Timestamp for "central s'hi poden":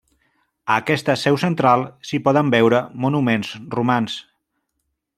1.43-2.51